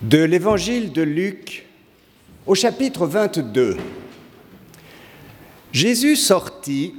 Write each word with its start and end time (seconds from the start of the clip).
De 0.00 0.22
l'évangile 0.22 0.92
de 0.92 1.02
Luc 1.02 1.66
au 2.46 2.54
chapitre 2.54 3.04
22. 3.04 3.76
Jésus 5.72 6.14
sortit 6.14 6.94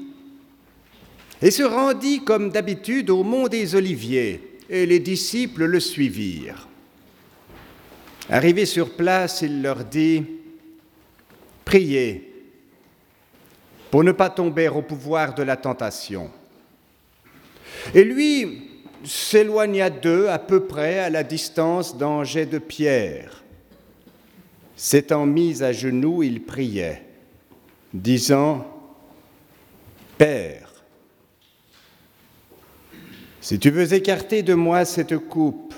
et 1.42 1.50
se 1.50 1.64
rendit 1.64 2.26
comme 2.26 2.50
d'habitude 2.50 3.10
au 3.10 3.24
mont 3.24 3.48
des 3.48 3.74
Oliviers, 3.76 4.58
et 4.70 4.86
les 4.86 5.00
disciples 5.00 5.64
le 5.64 5.80
suivirent. 5.80 6.68
Arrivé 8.30 8.66
sur 8.66 8.90
place, 8.92 9.44
il 9.44 9.62
leur 9.62 9.86
dit, 9.86 10.26
Priez 11.64 12.26
pour 13.90 14.04
ne 14.04 14.12
pas 14.12 14.30
tomber 14.30 14.68
au 14.68 14.82
pouvoir 14.82 15.34
de 15.34 15.44
la 15.44 15.56
tentation. 15.56 16.30
Et 17.96 18.04
lui, 18.04 18.69
s'éloigna 19.04 19.90
d'eux 19.90 20.30
à 20.30 20.40
peu 20.40 20.66
près 20.66 21.00
à 21.00 21.10
la 21.10 21.24
distance 21.24 21.98
d'un 21.98 22.24
jet 22.24 22.46
de 22.46 22.60
pierre. 22.60 23.44
S'étant 24.76 25.26
mis 25.26 25.62
à 25.62 25.72
genoux, 25.72 26.24
il 26.24 26.44
priait, 26.44 27.06
disant, 27.94 28.66
Père, 30.18 30.70
si 33.42 33.58
tu 33.58 33.70
veux 33.70 33.94
écarter 33.94 34.44
de 34.44 34.54
moi 34.54 34.86
cette 34.86 35.18
coupe, 35.18 35.74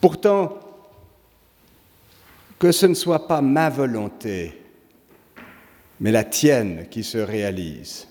pourtant 0.00 0.58
que 2.58 2.72
ce 2.72 2.86
ne 2.86 2.94
soit 2.94 3.28
pas 3.28 3.40
ma 3.40 3.70
volonté, 3.70 4.60
mais 6.00 6.12
la 6.12 6.24
tienne 6.24 6.86
qui 6.90 7.04
se 7.04 7.18
réalise. 7.18 8.08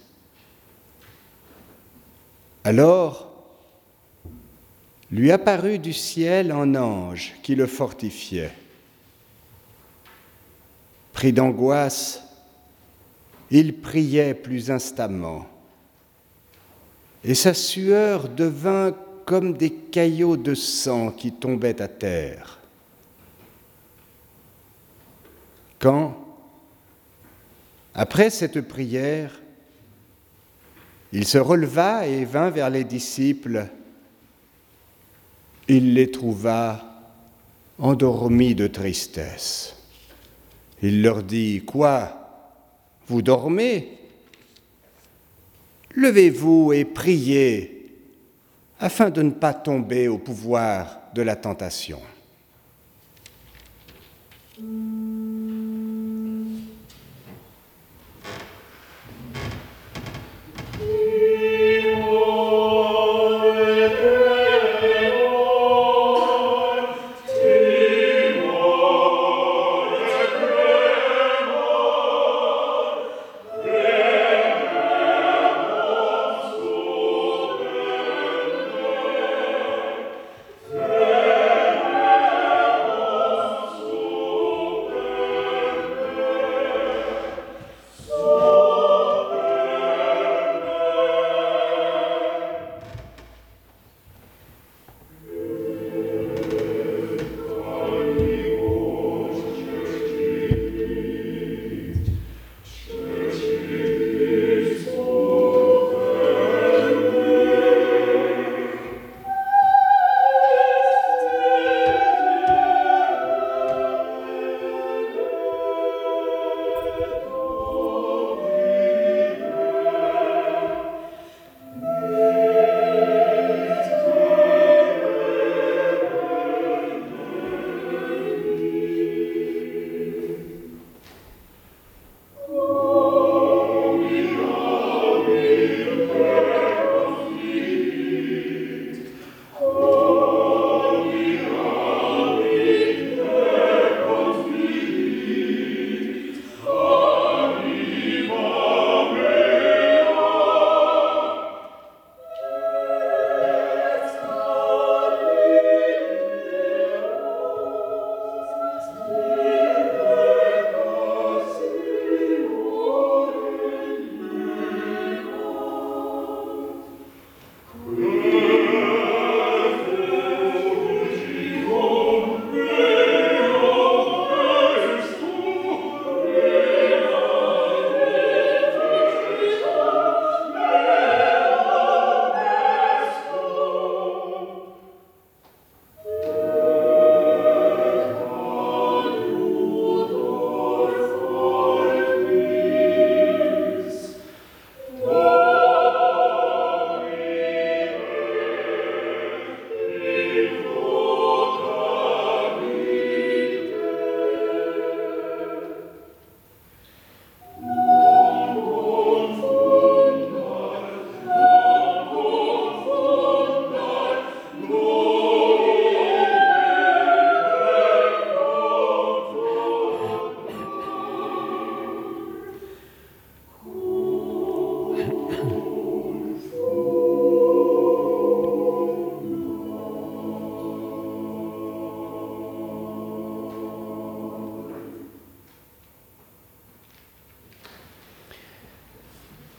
Alors 2.63 3.29
lui 5.11 5.31
apparut 5.31 5.77
du 5.77 5.93
ciel 5.93 6.51
un 6.51 6.73
ange 6.75 7.35
qui 7.43 7.53
le 7.53 7.67
fortifiait. 7.67 8.51
Pris 11.13 11.31
d'angoisse, 11.31 12.23
il 13.51 13.75
priait 13.79 14.33
plus 14.33 14.71
instamment, 14.71 15.45
et 17.23 17.35
sa 17.35 17.53
sueur 17.53 18.27
devint 18.27 18.95
comme 19.25 19.55
des 19.55 19.71
caillots 19.71 20.37
de 20.37 20.55
sang 20.55 21.11
qui 21.11 21.31
tombaient 21.31 21.79
à 21.79 21.87
terre. 21.87 22.59
Quand, 25.77 26.17
après 27.93 28.31
cette 28.31 28.61
prière, 28.61 29.42
il 31.13 31.27
se 31.27 31.37
releva 31.37 32.07
et 32.07 32.25
vint 32.25 32.49
vers 32.49 32.71
les 32.71 32.83
disciples. 32.83 33.67
Il 35.67 35.93
les 35.93 36.09
trouva 36.09 36.83
endormis 37.77 38.55
de 38.55 38.65
tristesse. 38.65 39.75
Il 40.81 41.03
leur 41.03 41.21
dit, 41.21 41.63
Quoi? 41.65 42.19
Vous 43.07 43.21
dormez? 43.21 43.99
Levez-vous 45.95 46.73
et 46.73 46.83
priez 46.83 47.91
afin 48.79 49.11
de 49.11 49.21
ne 49.21 49.29
pas 49.29 49.53
tomber 49.53 50.07
au 50.07 50.17
pouvoir 50.17 50.99
de 51.13 51.21
la 51.21 51.35
tentation. 51.35 51.99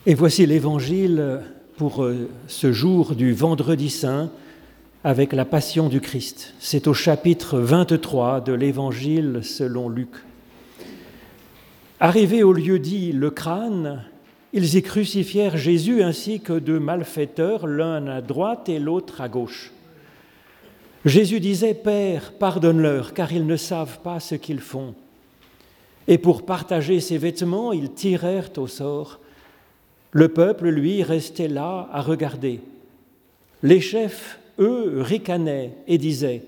Et 0.06 0.12
voici 0.12 0.44
l'évangile 0.44 1.40
pour 1.78 2.04
euh, 2.04 2.28
ce 2.46 2.72
jour 2.72 3.14
du 3.14 3.32
vendredi 3.32 3.88
saint 3.88 4.30
avec 5.02 5.32
la 5.32 5.46
passion 5.46 5.88
du 5.88 6.02
Christ. 6.02 6.52
C'est 6.58 6.88
au 6.88 6.92
chapitre 6.92 7.58
23 7.58 8.42
de 8.42 8.52
l'Évangile 8.52 9.40
selon 9.42 9.88
Luc. 9.88 10.10
Arrivés 12.00 12.42
au 12.42 12.52
lieu 12.52 12.78
dit 12.78 13.12
le 13.12 13.30
crâne, 13.30 14.04
ils 14.52 14.76
y 14.76 14.82
crucifièrent 14.82 15.56
Jésus 15.56 16.02
ainsi 16.02 16.40
que 16.40 16.58
deux 16.58 16.80
malfaiteurs, 16.80 17.66
l'un 17.66 18.06
à 18.06 18.20
droite 18.20 18.68
et 18.68 18.78
l'autre 18.78 19.22
à 19.22 19.30
gauche. 19.30 19.72
Jésus 21.06 21.40
disait, 21.40 21.72
Père, 21.72 22.34
pardonne-leur, 22.38 23.14
car 23.14 23.32
ils 23.32 23.46
ne 23.46 23.56
savent 23.56 24.00
pas 24.00 24.20
ce 24.20 24.34
qu'ils 24.34 24.60
font. 24.60 24.94
Et 26.08 26.18
pour 26.18 26.44
partager 26.44 27.00
ses 27.00 27.16
vêtements, 27.16 27.72
ils 27.72 27.90
tirèrent 27.90 28.50
au 28.58 28.66
sort. 28.66 29.20
Le 30.14 30.28
peuple, 30.28 30.68
lui, 30.68 31.02
restait 31.02 31.48
là 31.48 31.88
à 31.92 32.00
regarder. 32.00 32.60
Les 33.64 33.80
chefs, 33.80 34.38
eux, 34.60 35.02
ricanaient 35.02 35.72
et 35.88 35.98
disaient, 35.98 36.42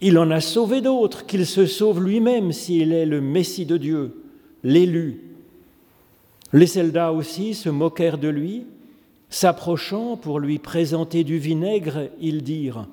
Il 0.00 0.18
en 0.18 0.30
a 0.30 0.40
sauvé 0.40 0.80
d'autres, 0.80 1.26
qu'il 1.26 1.44
se 1.44 1.66
sauve 1.66 2.02
lui-même 2.02 2.52
s'il 2.52 2.90
est 2.90 3.04
le 3.04 3.20
Messie 3.20 3.66
de 3.66 3.76
Dieu, 3.76 4.16
l'élu. 4.64 5.20
Les 6.54 6.66
soldats 6.66 7.12
aussi 7.12 7.52
se 7.52 7.68
moquèrent 7.68 8.16
de 8.16 8.28
lui. 8.28 8.64
S'approchant 9.28 10.16
pour 10.16 10.40
lui 10.40 10.58
présenter 10.58 11.22
du 11.22 11.36
vinaigre, 11.36 12.08
ils 12.18 12.42
dirent, 12.42 12.86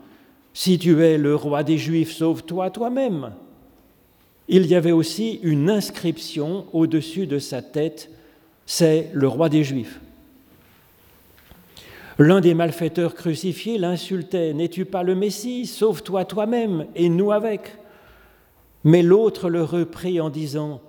si 0.54 0.77
tu 0.77 1.01
es 1.01 1.18
le 1.18 1.33
roi 1.33 1.63
des 1.63 1.77
Juifs, 1.77 2.12
sauve-toi 2.12 2.71
toi-même. 2.71 3.31
Il 4.50 4.66
y 4.66 4.75
avait 4.75 4.92
aussi 4.92 5.39
une 5.44 5.69
inscription 5.69 6.66
au-dessus 6.74 7.25
de 7.25 7.39
sa 7.39 7.62
tête, 7.62 8.10
c'est 8.66 9.12
le 9.13 9.30
roi 9.30 9.48
des 9.48 9.63
Juifs. 9.63 10.01
L'un 12.19 12.42
des 12.42 12.54
malfaiteurs 12.54 13.16
crucifiés 13.16 13.77
l'insultait, 13.77 14.54
N'es-tu 14.54 14.83
pas 14.83 15.04
le 15.04 15.16
Messie? 15.16 15.66
Sauve-toi 15.66 16.25
toi-même 16.25 16.86
et 16.94 17.07
nous 17.07 17.31
avec. 17.31 17.77
Mais 18.83 19.01
l'autre 19.01 19.50
le 19.50 19.63
reprit 19.63 20.19
en 20.19 20.30
disant, 20.30 20.81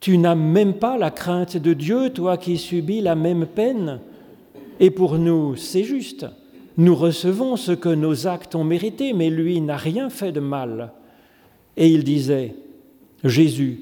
Tu 0.00 0.18
n'as 0.18 0.34
même 0.34 0.74
pas 0.74 0.98
la 0.98 1.10
crainte 1.10 1.56
de 1.56 1.72
Dieu, 1.72 2.10
toi 2.10 2.36
qui 2.36 2.58
subis 2.58 3.00
la 3.00 3.14
même 3.14 3.46
peine, 3.46 4.00
et 4.80 4.90
pour 4.90 5.18
nous 5.18 5.56
c'est 5.56 5.82
juste. 5.82 6.26
Nous 6.76 6.94
recevons 6.94 7.56
ce 7.56 7.72
que 7.72 7.88
nos 7.88 8.26
actes 8.26 8.54
ont 8.54 8.64
mérité, 8.64 9.14
mais 9.14 9.30
lui 9.30 9.62
n'a 9.62 9.78
rien 9.78 10.10
fait 10.10 10.32
de 10.32 10.40
mal. 10.40 10.92
Et 11.78 11.88
il 11.88 12.04
disait, 12.04 12.54
Jésus, 13.24 13.80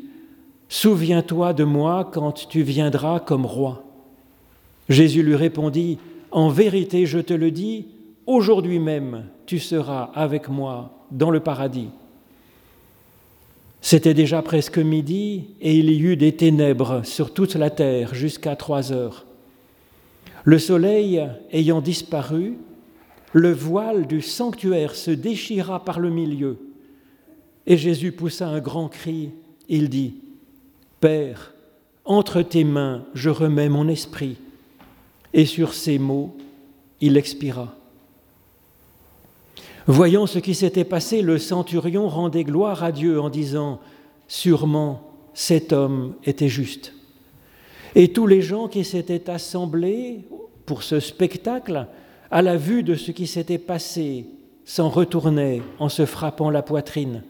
souviens-toi 0.69 1.55
de 1.55 1.65
moi 1.65 2.09
quand 2.13 2.49
tu 2.49 2.63
viendras 2.63 3.19
comme 3.19 3.47
roi. 3.47 3.83
Jésus 4.89 5.25
lui 5.25 5.35
répondit, 5.35 5.99
En 6.31 6.49
vérité, 6.49 7.07
je 7.07 7.19
te 7.19 7.33
le 7.33 7.51
dis, 7.51 7.87
aujourd'hui 8.27 8.79
même, 8.79 9.25
tu 9.47 9.59
seras 9.59 10.11
avec 10.15 10.49
moi 10.49 11.07
dans 11.11 11.31
le 11.31 11.41
paradis. 11.41 11.89
C'était 13.81 14.15
déjà 14.15 14.43
presque 14.43 14.79
midi 14.79 15.47
et 15.61 15.77
il 15.77 15.91
y 15.91 16.01
eut 16.01 16.17
des 16.17 16.33
ténèbres 16.33 17.03
sur 17.05 17.33
toute 17.33 17.55
la 17.55 17.71
terre 17.71 18.15
jusqu'à 18.15 18.57
trois 18.57 18.93
heures. 18.93 19.25
Le 20.45 20.59
soleil 20.59 21.27
ayant 21.53 21.81
disparu, 21.81 22.59
le 23.33 23.53
voile 23.53 24.07
du 24.07 24.21
sanctuaire 24.21 24.95
se 24.95 25.11
déchira 25.11 25.85
par 25.85 26.01
le 26.01 26.11
milieu. 26.11 26.59
Et 27.67 27.77
Jésus 27.77 28.13
poussa 28.13 28.49
un 28.49 28.61
grand 28.61 28.89
cri. 28.89 29.31
Il 29.69 29.89
dit, 29.89 30.15
Père, 31.01 31.55
entre 32.05 32.43
tes 32.43 32.65
mains 32.65 33.05
je 33.15 33.31
remets 33.31 33.69
mon 33.69 33.89
esprit. 33.89 34.39
Et 35.33 35.47
sur 35.47 35.75
ces 35.75 35.99
mots, 35.99 36.35
il 37.01 37.17
expira. 37.17 37.75
Voyant 39.87 40.27
ce 40.27 40.39
qui 40.39 40.55
s'était 40.55 40.85
passé, 40.85 41.23
le 41.23 41.39
centurion 41.39 42.09
rendait 42.09 42.45
gloire 42.45 42.85
à 42.85 42.93
Dieu 42.93 43.21
en 43.21 43.31
disant, 43.31 43.81
Sûrement 44.27 45.03
cet 45.33 45.73
homme 45.73 46.15
était 46.25 46.49
juste. 46.49 46.93
Et 47.95 48.13
tous 48.13 48.27
les 48.27 48.43
gens 48.43 48.69
qui 48.69 48.85
s'étaient 48.85 49.31
assemblés 49.31 50.21
pour 50.67 50.83
ce 50.83 51.01
spectacle 51.01 51.87
à 52.31 52.43
la 52.43 52.57
vue 52.57 52.83
de 52.83 52.95
ce 52.95 53.11
qui 53.11 53.27
s'était 53.27 53.59
passé, 53.59 54.27
s'en 54.65 54.91
retournait 54.91 55.63
en 55.79 55.89
se 55.89 56.05
frappant 56.05 56.51
la 56.51 56.61
poitrine. 56.61 57.23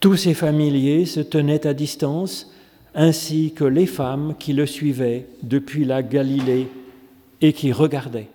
Tous 0.00 0.16
ses 0.16 0.32
familiers 0.32 1.04
se 1.04 1.20
tenaient 1.20 1.66
à 1.66 1.74
distance, 1.74 2.50
ainsi 2.94 3.52
que 3.52 3.64
les 3.64 3.84
femmes 3.84 4.34
qui 4.38 4.54
le 4.54 4.64
suivaient 4.64 5.26
depuis 5.42 5.84
la 5.84 6.02
Galilée 6.02 6.68
et 7.40 7.52
qui 7.52 7.72
regardaient. 7.72 8.28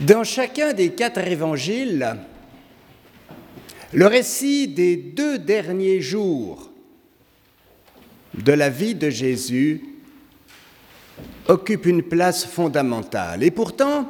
Dans 0.00 0.24
chacun 0.24 0.74
des 0.74 0.90
quatre 0.90 1.26
évangiles, 1.26 2.16
le 3.94 4.06
récit 4.06 4.68
des 4.68 4.96
deux 4.96 5.38
derniers 5.38 6.02
jours 6.02 6.70
de 8.34 8.52
la 8.52 8.68
vie 8.68 8.94
de 8.94 9.08
Jésus 9.08 9.82
occupe 11.48 11.86
une 11.86 12.02
place 12.02 12.44
fondamentale. 12.44 13.42
Et 13.42 13.50
pourtant, 13.50 14.06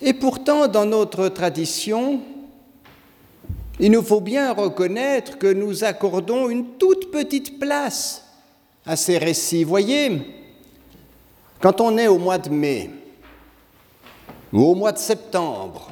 dans 0.00 0.86
notre 0.86 1.28
tradition, 1.30 2.20
il 3.80 3.90
nous 3.90 4.02
faut 4.02 4.20
bien 4.20 4.52
reconnaître 4.52 5.36
que 5.36 5.52
nous 5.52 5.82
accordons 5.82 6.48
une 6.48 6.76
toute 6.78 7.10
petite 7.10 7.58
place 7.58 8.24
à 8.86 8.94
ces 8.94 9.18
récits. 9.18 9.64
Voyez, 9.64 10.22
quand 11.60 11.80
on 11.80 11.98
est 11.98 12.06
au 12.06 12.18
mois 12.18 12.38
de 12.38 12.50
mai, 12.50 12.90
ou 14.54 14.62
au 14.62 14.74
mois 14.76 14.92
de 14.92 14.98
septembre, 14.98 15.90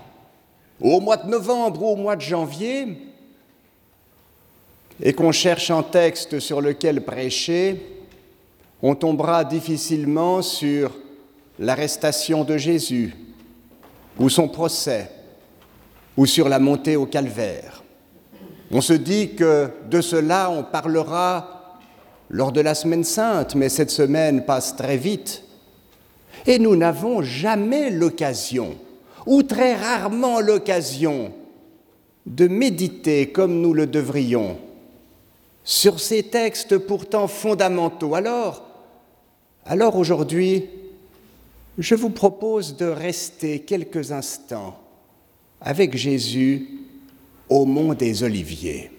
ou 0.81 0.93
au 0.95 1.01
mois 1.01 1.17
de 1.17 1.29
novembre, 1.29 1.83
ou 1.83 1.89
au 1.89 1.97
mois 1.97 2.15
de 2.15 2.21
janvier, 2.21 2.97
et 5.03 5.13
qu'on 5.13 5.33
cherche 5.33 5.73
un 5.73 5.83
texte 5.83 6.39
sur 6.39 6.61
lequel 6.61 7.05
prêcher, 7.05 8.05
on 8.81 8.95
tombera 8.95 9.45
difficilement 9.45 10.43
sur 10.43 10.93
l'arrestation 11.59 12.45
de 12.45 12.57
Jésus, 12.57 13.17
ou 14.17 14.29
son 14.29 14.49
procès, 14.49 15.11
ou 16.17 16.25
sur 16.25 16.49
la 16.49 16.61
montée 16.61 16.95
au 16.95 17.07
calvaire. 17.07 17.83
On 18.71 18.81
se 18.81 18.93
dit 18.93 19.35
que 19.35 19.71
de 19.91 20.01
cela 20.01 20.51
on 20.51 20.63
parlera 20.63 21.79
lors 22.31 22.53
de 22.53 22.61
la 22.61 22.77
semaine 22.77 23.05
sainte, 23.05 23.57
mais 23.57 23.69
cette 23.69 23.91
semaine 23.91 24.45
passe 24.45 24.77
très 24.77 24.97
vite. 24.97 25.43
Et 26.47 26.59
nous 26.59 26.77
n'avons 26.77 27.23
jamais 27.23 27.91
l'occasion, 27.91 28.77
ou 29.27 29.43
très 29.43 29.75
rarement 29.75 30.41
l'occasion, 30.41 31.33
de 32.27 32.49
méditer 32.49 33.31
comme 33.31 33.61
nous 33.61 33.75
le 33.75 33.87
devrions 33.87 34.59
sur 35.65 36.01
ces 36.01 36.25
textes 36.25 36.79
pourtant 36.79 37.29
fondamentaux. 37.29 38.15
Alors, 38.15 38.65
alors 39.65 39.97
aujourd'hui, 39.97 40.67
je 41.79 41.95
vous 41.95 42.11
propose 42.11 42.77
de 42.77 42.87
rester 42.87 43.61
quelques 43.61 44.13
instants 44.13 44.79
avec 45.61 45.97
Jésus 45.97 46.69
au 47.49 47.65
mont 47.65 47.95
des 47.95 48.23
Oliviers. 48.23 48.91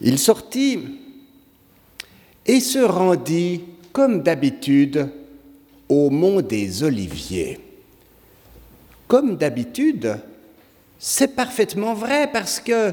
Il 0.00 0.18
sortit 0.18 0.80
et 2.44 2.60
se 2.60 2.78
rendit, 2.78 3.62
comme 3.92 4.22
d'habitude, 4.22 5.08
au 5.88 6.10
mont 6.10 6.40
des 6.40 6.82
Oliviers. 6.82 7.58
Comme 9.08 9.36
d'habitude, 9.36 10.18
c'est 10.98 11.34
parfaitement 11.34 11.94
vrai 11.94 12.30
parce 12.32 12.60
que, 12.60 12.92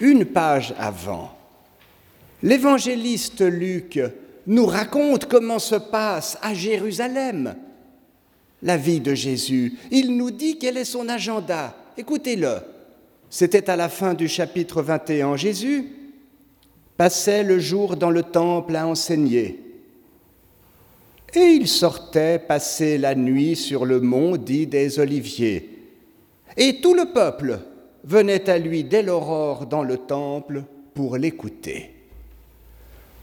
une 0.00 0.24
page 0.24 0.74
avant, 0.78 1.36
l'évangéliste 2.42 3.42
Luc 3.42 4.00
nous 4.46 4.66
raconte 4.66 5.26
comment 5.26 5.58
se 5.58 5.76
passe 5.76 6.38
à 6.42 6.54
Jérusalem 6.54 7.54
la 8.62 8.76
vie 8.76 9.00
de 9.00 9.14
Jésus. 9.14 9.78
Il 9.90 10.16
nous 10.16 10.30
dit 10.30 10.58
quel 10.58 10.76
est 10.76 10.84
son 10.84 11.08
agenda. 11.08 11.74
Écoutez-le. 11.96 12.56
C'était 13.28 13.70
à 13.70 13.76
la 13.76 13.88
fin 13.88 14.14
du 14.14 14.28
chapitre 14.28 14.82
21. 14.82 15.36
Jésus 15.36 15.92
passait 16.96 17.44
le 17.44 17.58
jour 17.58 17.96
dans 17.96 18.10
le 18.10 18.22
temple 18.22 18.76
à 18.76 18.86
enseigner. 18.86 19.69
Et 21.34 21.52
il 21.54 21.68
sortait 21.68 22.38
passer 22.38 22.98
la 22.98 23.14
nuit 23.14 23.54
sur 23.54 23.84
le 23.86 24.00
mont 24.00 24.36
dit 24.36 24.66
des 24.66 24.98
Oliviers. 24.98 25.68
Et 26.56 26.80
tout 26.80 26.94
le 26.94 27.06
peuple 27.06 27.60
venait 28.04 28.50
à 28.50 28.58
lui 28.58 28.82
dès 28.84 29.02
l'aurore 29.02 29.66
dans 29.66 29.82
le 29.82 29.96
temple 29.96 30.64
pour 30.94 31.16
l'écouter. 31.16 31.94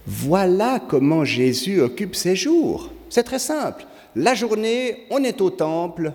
Voilà 0.06 0.80
comment 0.80 1.26
Jésus 1.26 1.82
occupe 1.82 2.16
ses 2.16 2.36
jours. 2.36 2.92
C'est 3.10 3.24
très 3.24 3.40
simple. 3.40 3.86
La 4.16 4.34
journée, 4.36 5.06
on 5.10 5.24
est 5.24 5.42
au 5.42 5.50
temple 5.50 6.14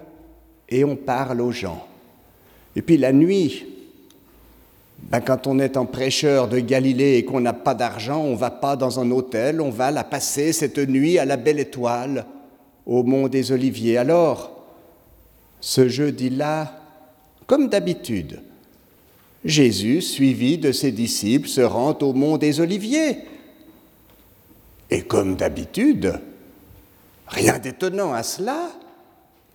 et 0.69 0.85
on 0.85 0.97
parle 0.97 1.43
aux 1.43 1.53
gens. 1.53 1.87
Et 2.75 2.81
puis 2.81 2.97
la 2.97 3.13
nuit, 3.13 3.67
ben, 5.03 5.21
quand 5.21 5.47
on 5.47 5.59
est 5.59 5.77
en 5.77 5.87
prêcheur 5.87 6.49
de 6.49 6.59
Galilée 6.59 7.17
et 7.17 7.25
qu'on 7.25 7.41
n'a 7.41 7.53
pas 7.53 7.75
d'argent, 7.75 8.21
on 8.21 8.33
ne 8.33 8.37
va 8.37 8.51
pas 8.51 8.77
dans 8.77 9.01
un 9.01 9.11
hôtel, 9.11 9.61
on 9.61 9.71
va 9.71 9.91
la 9.91 10.05
passer 10.05 10.53
cette 10.53 10.79
nuit 10.79 11.19
à 11.19 11.25
la 11.25 11.37
belle 11.37 11.61
étoile 11.61 12.27
au 12.87 13.03
mont 13.03 13.29
des 13.29 13.53
Oliviers. 13.53 13.99
Alors, 13.99 14.65
ce 15.61 15.89
jeudi-là, 15.89 16.81
comme 17.47 17.69
d'habitude, 17.69 18.41
Jésus, 19.45 20.01
suivi 20.03 20.57
de 20.57 20.73
ses 20.73 20.93
disciples, 20.93 21.49
se 21.49 21.61
rend 21.61 21.99
au 22.01 22.13
mont 22.13 22.39
des 22.39 22.61
Oliviers. 22.61 23.19
Et 24.91 25.03
comme 25.03 25.37
d'habitude, 25.37 26.21
Rien 27.33 27.59
d'étonnant 27.59 28.13
à 28.13 28.23
cela. 28.23 28.71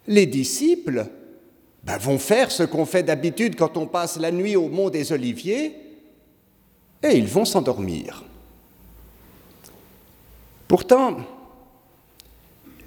Les 0.07 0.25
disciples 0.25 1.05
ben, 1.87 1.97
vont 1.97 2.19
faire 2.19 2.51
ce 2.51 2.63
qu'on 2.63 2.85
fait 2.85 3.03
d'habitude 3.03 3.55
quand 3.55 3.77
on 3.77 3.87
passe 3.87 4.19
la 4.19 4.29
nuit 4.29 4.57
au 4.57 4.67
mont 4.67 4.89
des 4.89 5.13
Oliviers, 5.13 5.73
et 7.01 7.15
ils 7.15 7.27
vont 7.27 7.45
s'endormir. 7.45 8.25
Pourtant, 10.67 11.15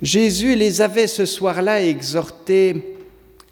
Jésus 0.02 0.54
les 0.54 0.83
avait 0.83 1.07
ce 1.07 1.25
soir-là 1.25 1.83
exhortés 1.83 2.99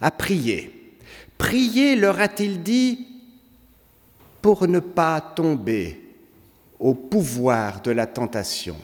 à 0.02 0.11
prier. 0.11 0.95
Prier, 1.38 1.97
leur 1.97 2.21
a-t-il 2.21 2.62
dit, 2.62 3.07
pour 4.43 4.69
ne 4.69 4.81
pas 4.81 5.19
tomber 5.35 5.99
au 6.78 6.93
pouvoir 6.93 7.81
de 7.81 7.90
la 7.90 8.07
tentation. 8.07 8.76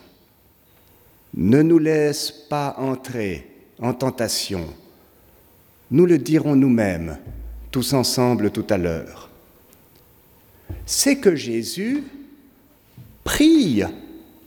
Ne 1.35 1.61
nous 1.61 1.78
laisse 1.78 2.30
pas 2.30 2.75
entrer 2.78 3.50
en 3.83 3.92
tentation. 3.92 4.66
Nous 5.95 6.07
le 6.07 6.19
dirons 6.19 6.57
nous-mêmes, 6.57 7.19
tous 7.71 7.93
ensemble 7.93 8.51
tout 8.51 8.67
à 8.69 8.77
l'heure. 8.77 9.31
C'est 10.87 11.19
que 11.19 11.37
Jésus 11.37 12.03
prie. 13.23 13.85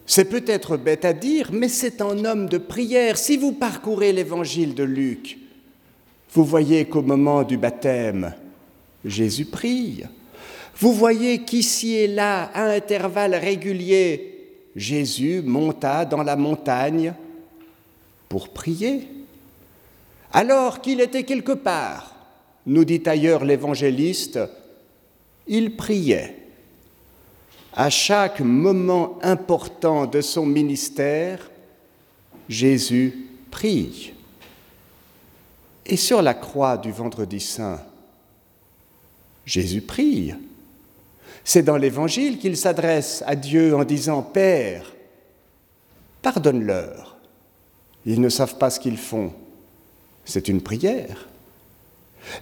C'est 0.05 0.25
peut-être 0.25 0.75
bête 0.75 1.05
à 1.05 1.13
dire, 1.13 1.51
mais 1.53 1.69
c'est 1.69 2.01
un 2.01 2.25
homme 2.25 2.49
de 2.49 2.57
prière. 2.57 3.17
Si 3.17 3.37
vous 3.37 3.53
parcourez 3.53 4.11
l'évangile 4.11 4.75
de 4.75 4.83
Luc, 4.83 5.37
vous 6.33 6.43
voyez 6.43 6.83
qu'au 6.83 7.01
moment 7.01 7.43
du 7.43 7.55
baptême, 7.55 8.33
Jésus 9.05 9.45
prie. 9.45 10.03
Vous 10.75 10.91
voyez 10.91 11.45
qu'ici 11.45 11.93
et 11.93 12.07
là, 12.07 12.51
à 12.53 12.65
intervalles 12.65 13.35
réguliers, 13.35 14.49
Jésus 14.75 15.41
monta 15.45 16.03
dans 16.03 16.23
la 16.23 16.35
montagne 16.35 17.13
pour 18.27 18.49
prier. 18.49 19.07
Alors 20.31 20.81
qu'il 20.81 21.01
était 21.01 21.23
quelque 21.23 21.53
part, 21.53 22.15
nous 22.65 22.83
dit 22.83 23.01
ailleurs 23.05 23.45
l'évangéliste, 23.45 24.39
il 25.47 25.75
priait. 25.75 26.35
À 27.73 27.89
chaque 27.89 28.39
moment 28.39 29.19
important 29.21 30.05
de 30.05 30.19
son 30.21 30.45
ministère, 30.45 31.49
Jésus 32.49 33.27
prie. 33.51 34.13
Et 35.85 35.95
sur 35.95 36.21
la 36.21 36.33
croix 36.33 36.77
du 36.77 36.91
vendredi 36.91 37.39
saint, 37.39 37.79
Jésus 39.45 39.81
prie. 39.81 40.33
C'est 41.45 41.63
dans 41.63 41.77
l'Évangile 41.77 42.39
qu'il 42.39 42.57
s'adresse 42.57 43.23
à 43.25 43.35
Dieu 43.35 43.73
en 43.73 43.85
disant 43.85 44.21
Père, 44.21 44.93
pardonne-leur. 46.21 47.15
Ils 48.05 48.19
ne 48.19 48.27
savent 48.27 48.57
pas 48.57 48.69
ce 48.69 48.81
qu'ils 48.81 48.97
font. 48.97 49.31
C'est 50.27 50.49
une 50.49 50.61
prière. 50.61 51.29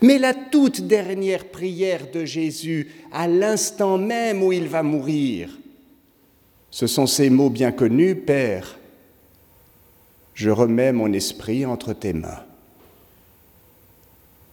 Mais 0.02 0.18
la 0.18 0.34
toute 0.34 0.82
dernière 0.82 1.46
prière 1.46 2.10
de 2.12 2.26
Jésus, 2.26 2.92
à 3.12 3.28
l'instant 3.28 4.00
même 4.00 4.42
où 4.42 4.52
il 4.52 4.68
va 4.68 4.82
mourir, 4.82 5.50
ce 6.72 6.88
sont 6.88 7.06
ces 7.06 7.30
mots 7.30 7.52
bien 7.52 7.72
connus, 7.72 8.16
Père, 8.16 8.80
je 10.34 10.50
remets 10.50 10.92
mon 10.92 11.14
esprit 11.14 11.66
entre 11.66 11.94
tes 11.94 12.12
mains. 12.12 12.44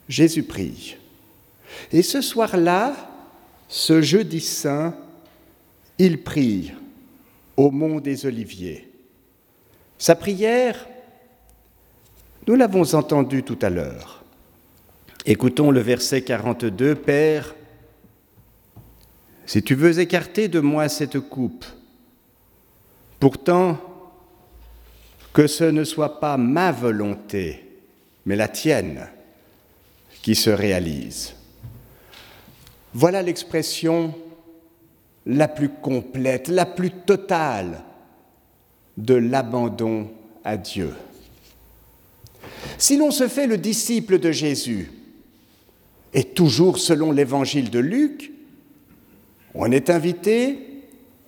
Jésus 0.09 0.43
prie. 0.43 0.97
Et 1.91 2.03
ce 2.03 2.21
soir-là, 2.21 2.95
ce 3.67 4.03
jeudi 4.03 4.41
saint, 4.41 4.95
il 5.99 6.23
prie 6.23 6.73
au 7.57 7.71
mont 7.71 7.99
des 7.99 8.27
Oliviers. 8.27 8.89
Sa 9.97 10.15
prière, 10.15 10.87
nous 12.47 12.55
l'avons 12.55 12.95
entendu 12.95 13.43
tout 13.43 13.59
à 13.63 13.71
l'heure. 13.71 14.25
Écoutons 15.25 15.71
le 15.71 15.81
verset 15.81 16.23
42, 16.23 16.97
Père, 16.97 17.55
si 19.47 19.63
tu 19.63 19.75
veux 19.75 20.01
écarter 20.01 20.49
de 20.49 20.61
moi 20.61 20.89
cette 20.89 21.21
coupe, 21.21 21.65
pourtant 23.21 23.79
que 25.33 25.47
ce 25.47 25.65
ne 25.65 25.85
soit 25.85 26.21
pas 26.21 26.37
ma 26.37 26.73
volonté, 26.73 27.65
mais 28.27 28.37
la 28.37 28.49
tienne 28.49 29.09
qui 30.23 30.35
se 30.35 30.51
réalise. 30.51 31.35
Voilà 32.95 33.23
l'expression 33.23 34.15
la 35.27 35.49
plus 35.49 35.69
complète, 35.69 36.49
la 36.49 36.67
plus 36.67 36.91
totale 36.91 37.83
de 38.97 39.15
l'abandon 39.15 40.11
à 40.45 40.57
Dieu. 40.57 40.93
Si 42.79 42.97
l'on 42.97 43.11
se 43.11 43.29
fait 43.29 43.47
le 43.47 43.59
disciple 43.59 44.19
de 44.19 44.33
Jésus, 44.33 44.91
et 46.15 46.25
toujours 46.25 46.79
selon 46.79 47.13
l'évangile 47.13 47.71
de 47.71 47.79
Luc, 47.79 48.33
on 49.55 49.71
est 49.71 49.91
invité 49.91 50.59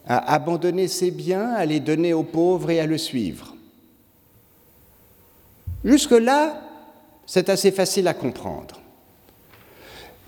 à 0.06 0.34
abandonner 0.34 0.88
ses 0.88 1.10
biens, 1.10 1.50
à 1.50 1.64
les 1.64 1.80
donner 1.80 2.12
aux 2.12 2.22
pauvres 2.22 2.70
et 2.70 2.80
à 2.80 2.86
le 2.86 2.98
suivre. 2.98 3.54
Jusque-là, 5.84 6.62
c'est 7.26 7.48
assez 7.48 7.70
facile 7.70 8.08
à 8.08 8.14
comprendre. 8.14 8.80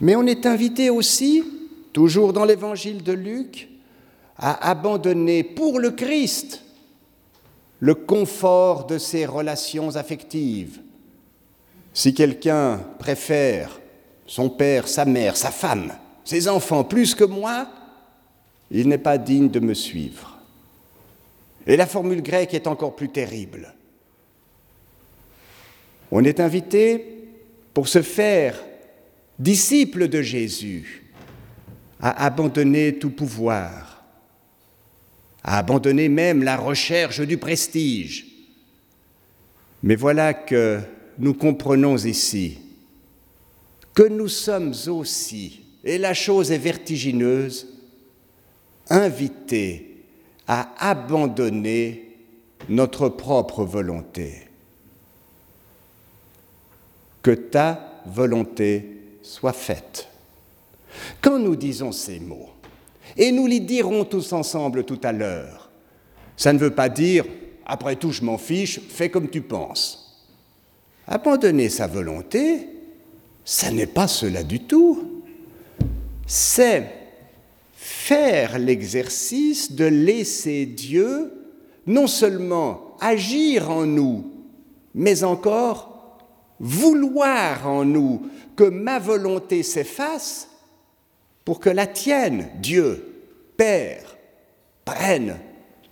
Mais 0.00 0.16
on 0.16 0.26
est 0.26 0.46
invité 0.46 0.90
aussi, 0.90 1.42
toujours 1.92 2.32
dans 2.32 2.44
l'évangile 2.44 3.02
de 3.02 3.12
Luc, 3.12 3.68
à 4.38 4.70
abandonner 4.70 5.42
pour 5.42 5.78
le 5.78 5.90
Christ 5.90 6.62
le 7.80 7.94
confort 7.94 8.86
de 8.86 8.98
ses 8.98 9.26
relations 9.26 9.96
affectives. 9.96 10.80
Si 11.96 12.12
quelqu'un 12.12 12.76
préfère 12.98 13.80
son 14.26 14.50
père, 14.50 14.86
sa 14.86 15.06
mère, 15.06 15.34
sa 15.34 15.50
femme, 15.50 15.94
ses 16.26 16.46
enfants 16.46 16.84
plus 16.84 17.14
que 17.14 17.24
moi, 17.24 17.70
il 18.70 18.86
n'est 18.88 18.98
pas 18.98 19.16
digne 19.16 19.48
de 19.48 19.60
me 19.60 19.72
suivre. 19.72 20.38
Et 21.66 21.74
la 21.74 21.86
formule 21.86 22.22
grecque 22.22 22.52
est 22.52 22.66
encore 22.66 22.96
plus 22.96 23.08
terrible. 23.08 23.72
On 26.10 26.22
est 26.22 26.38
invité 26.38 27.30
pour 27.72 27.88
se 27.88 28.02
faire 28.02 28.62
disciple 29.38 30.08
de 30.08 30.20
Jésus 30.20 31.10
à 31.98 32.26
abandonner 32.26 32.98
tout 32.98 33.08
pouvoir, 33.08 34.04
à 35.42 35.56
abandonner 35.56 36.10
même 36.10 36.42
la 36.42 36.58
recherche 36.58 37.22
du 37.22 37.38
prestige. 37.38 38.26
Mais 39.82 39.96
voilà 39.96 40.34
que 40.34 40.82
nous 41.18 41.34
comprenons 41.34 41.96
ici 41.96 42.58
que 43.94 44.02
nous 44.02 44.28
sommes 44.28 44.74
aussi, 44.88 45.62
et 45.82 45.96
la 45.96 46.12
chose 46.12 46.52
est 46.52 46.58
vertigineuse, 46.58 47.66
invités 48.90 50.04
à 50.46 50.90
abandonner 50.90 52.16
notre 52.68 53.08
propre 53.08 53.64
volonté. 53.64 54.48
Que 57.22 57.30
ta 57.30 58.02
volonté 58.06 59.00
soit 59.22 59.54
faite. 59.54 60.08
Quand 61.22 61.38
nous 61.38 61.56
disons 61.56 61.92
ces 61.92 62.20
mots, 62.20 62.50
et 63.16 63.32
nous 63.32 63.46
les 63.46 63.60
dirons 63.60 64.04
tous 64.04 64.32
ensemble 64.32 64.84
tout 64.84 65.00
à 65.02 65.12
l'heure, 65.12 65.70
ça 66.36 66.52
ne 66.52 66.58
veut 66.58 66.74
pas 66.74 66.90
dire, 66.90 67.24
après 67.64 67.96
tout 67.96 68.12
je 68.12 68.22
m'en 68.22 68.36
fiche, 68.36 68.80
fais 68.88 69.08
comme 69.08 69.30
tu 69.30 69.40
penses. 69.40 70.05
Abandonner 71.08 71.68
sa 71.68 71.86
volonté, 71.86 72.68
ça 73.44 73.70
n'est 73.70 73.86
pas 73.86 74.08
cela 74.08 74.42
du 74.42 74.60
tout. 74.60 75.22
C'est 76.26 76.92
faire 77.74 78.58
l'exercice 78.58 79.72
de 79.72 79.84
laisser 79.84 80.66
Dieu 80.66 81.32
non 81.86 82.08
seulement 82.08 82.96
agir 83.00 83.70
en 83.70 83.86
nous, 83.86 84.32
mais 84.94 85.22
encore 85.22 86.18
vouloir 86.58 87.68
en 87.68 87.84
nous 87.84 88.22
que 88.56 88.64
ma 88.64 88.98
volonté 88.98 89.62
s'efface 89.62 90.48
pour 91.44 91.60
que 91.60 91.70
la 91.70 91.86
tienne, 91.86 92.48
Dieu, 92.60 93.12
Père, 93.56 94.16
prenne 94.84 95.36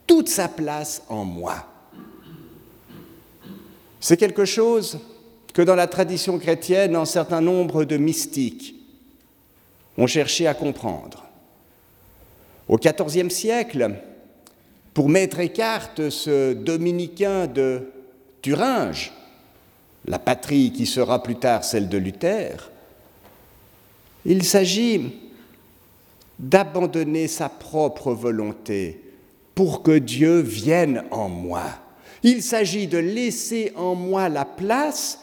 toute 0.07 0.29
sa 0.29 0.49
place 0.49 1.03
en 1.09 1.25
moi. 1.25 1.74
C'est 4.05 4.19
quelque 4.19 4.45
chose 4.45 5.01
que 5.55 5.63
dans 5.63 5.77
la 5.77 5.87
tradition 5.87 6.39
chrétienne, 6.39 6.95
un 6.95 7.07
certain 7.07 7.41
nombre 7.41 7.87
de 7.87 7.97
mystiques 7.97 8.75
ont 9.97 10.07
cherché 10.07 10.47
à 10.47 10.53
comprendre. 10.53 11.25
Au 12.69 12.77
XIVe 12.77 13.31
siècle, 13.31 13.95
pour 14.93 15.09
mettre 15.09 15.41
écarte 15.41 16.11
ce 16.11 16.53
dominicain 16.53 17.47
de 17.47 17.93
Thuringe, 18.43 19.11
la 20.05 20.19
patrie 20.19 20.71
qui 20.71 20.85
sera 20.85 21.23
plus 21.23 21.37
tard 21.37 21.65
celle 21.65 21.89
de 21.89 21.97
Luther, 21.97 22.71
il 24.27 24.45
s'agit 24.45 25.15
d'abandonner 26.39 27.27
sa 27.27 27.49
propre 27.49 28.13
volonté 28.13 29.01
pour 29.55 29.83
que 29.83 29.97
Dieu 29.97 30.41
vienne 30.41 31.05
en 31.11 31.31
moi. 31.31 31.84
Il 32.25 32.43
s'agit 32.43 32.87
de 32.87 32.97
laisser 32.97 33.71
en 33.77 33.95
moi 33.95 34.31
la 34.31 34.47
place 34.47 35.19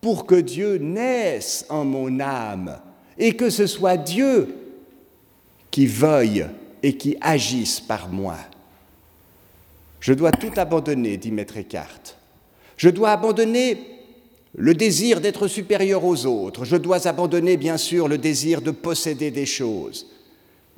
pour 0.00 0.24
que 0.24 0.34
Dieu 0.34 0.78
naisse 0.78 1.66
en 1.68 1.84
mon 1.84 2.20
âme 2.20 2.80
et 3.18 3.36
que 3.36 3.50
ce 3.50 3.66
soit 3.66 3.98
Dieu 3.98 4.54
qui 5.70 5.86
veuille 5.86 6.46
et 6.82 6.96
qui 6.96 7.18
agisse 7.20 7.80
par 7.80 8.08
moi. 8.08 8.38
Je 10.00 10.14
dois 10.14 10.30
tout 10.30 10.52
abandonner, 10.56 11.18
dit 11.18 11.32
Maître 11.32 11.58
Eckhart. 11.58 12.16
Je 12.78 12.88
dois 12.88 13.10
abandonner 13.10 13.76
le 14.56 14.72
désir 14.72 15.20
d'être 15.20 15.48
supérieur 15.48 16.02
aux 16.04 16.24
autres. 16.24 16.64
Je 16.64 16.76
dois 16.76 17.06
abandonner, 17.06 17.58
bien 17.58 17.76
sûr, 17.76 18.08
le 18.08 18.16
désir 18.16 18.62
de 18.62 18.70
posséder 18.70 19.30
des 19.30 19.44
choses. 19.44 20.06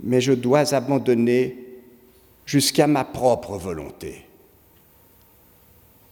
Mais 0.03 0.21
je 0.21 0.33
dois 0.33 0.75
abandonner 0.75 1.65
jusqu'à 2.45 2.89
ma 2.89 3.05
propre 3.05 3.57
volonté. 3.57 4.25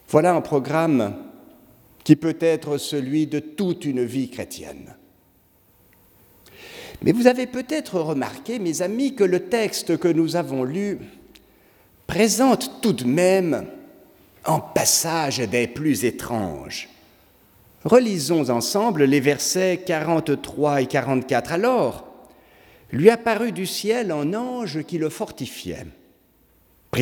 Voilà 0.08 0.34
un 0.34 0.40
programme 0.40 1.14
qui 2.02 2.16
peut 2.16 2.38
être 2.40 2.78
celui 2.78 3.26
de 3.26 3.40
toute 3.40 3.84
une 3.84 4.04
vie 4.04 4.30
chrétienne. 4.30 4.96
Mais 7.02 7.12
vous 7.12 7.26
avez 7.26 7.46
peut-être 7.46 8.00
remarqué, 8.00 8.58
mes 8.58 8.82
amis, 8.82 9.14
que 9.14 9.24
le 9.24 9.44
texte 9.44 9.98
que 9.98 10.08
nous 10.08 10.36
avons 10.36 10.64
lu 10.64 10.98
présente 12.06 12.80
tout 12.80 12.94
de 12.94 13.04
même 13.04 13.66
un 14.46 14.60
passage 14.60 15.38
des 15.38 15.68
plus 15.68 16.06
étranges. 16.06 16.88
Relisons 17.84 18.48
ensemble 18.48 19.04
les 19.04 19.20
versets 19.20 19.82
43 19.86 20.82
et 20.82 20.86
44. 20.86 21.52
Alors, 21.52 22.06
lui 22.90 23.10
apparut 23.10 23.52
du 23.52 23.66
ciel 23.66 24.10
un 24.10 24.32
ange 24.34 24.82
qui 24.84 24.98
le 24.98 25.10
fortifiait. 25.10 25.86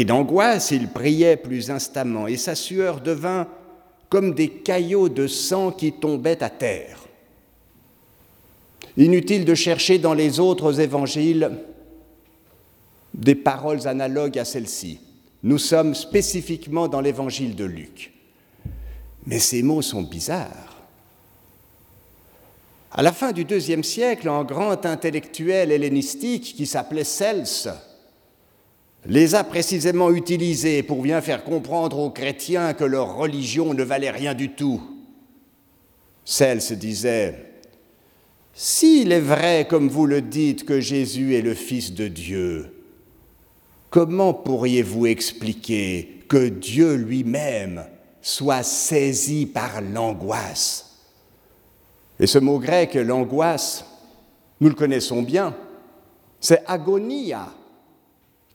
D'angoisse, 0.04 0.70
il 0.72 0.88
priait 0.88 1.37
plus 1.37 1.70
instamment, 1.70 2.26
et 2.26 2.37
sa 2.37 2.54
sueur 2.54 3.00
devint 3.00 3.48
comme 4.09 4.35
des 4.35 4.48
caillots 4.48 5.09
de 5.09 5.26
sang 5.26 5.70
qui 5.70 5.92
tombaient 5.92 6.42
à 6.42 6.50
terre. 6.50 6.98
Inutile 8.96 9.44
de 9.44 9.54
chercher 9.54 9.98
dans 9.98 10.14
les 10.14 10.40
autres 10.40 10.80
évangiles 10.80 11.50
des 13.14 13.35
paroles 13.35 13.87
analogues 13.87 14.38
à 14.38 14.44
celles-ci. 14.44 15.00
Nous 15.42 15.59
sommes 15.59 15.94
spécifiquement 15.94 16.88
dans 16.88 17.00
l'évangile 17.00 17.54
de 17.54 17.64
Luc. 17.64 18.12
Mais 19.26 19.38
ces 19.38 19.62
mots 19.62 19.82
sont 19.82 20.02
bizarres. 20.02 20.76
À 22.92 23.02
la 23.02 23.12
fin 23.12 23.32
du 23.32 23.44
deuxième 23.44 23.85
siècle, 23.85 24.28
un 24.28 24.44
grand 24.44 24.87
intellectuel 24.87 25.70
hellénistique 25.70 26.54
qui 26.56 26.66
s'appelait 26.66 27.04
Cels 27.04 27.68
les 29.09 29.35
a 29.35 29.45
précisément 29.45 30.11
utilisés 30.11 30.83
pour 30.83 31.03
bien 31.03 31.21
faire 31.21 31.45
comprendre 31.45 31.99
aux 31.99 32.11
chrétiens 32.11 32.75
que 32.75 32.85
leur 32.85 33.16
religion 33.16 33.73
ne 33.73 33.83
valait 33.83 34.11
rien 34.11 34.35
du 34.35 34.51
tout. 34.51 34.83
Celle 36.25 36.61
se 36.61 36.75
disait, 36.75 37.53
S'il 38.53 39.12
est 39.12 39.21
vrai, 39.21 39.66
comme 39.69 39.88
vous 39.88 40.07
le 40.07 40.23
dites, 40.23 40.64
que 40.64 40.81
Jésus 40.81 41.37
est 41.37 41.42
le 41.42 41.55
Fils 41.55 41.92
de 41.92 42.09
Dieu, 42.09 42.73
comment 43.90 44.35
pourriez-vous 44.35 45.07
expliquer 45.07 46.23
que 46.29 46.49
Dieu 46.49 46.95
lui-même 46.95 47.85
soit 48.21 48.64
saisi 48.64 49.47
par 49.47 49.81
l'angoisse? 49.83 50.83
Et 52.19 52.27
ce 52.27 52.40
mot 52.40 52.59
grec, 52.59 52.95
l'angoisse, 52.95 53.85
nous 54.61 54.69
le 54.69 54.75
connaissons 54.75 55.23
bien, 55.23 55.55
c'est 56.40 56.64
agonia 56.66 57.53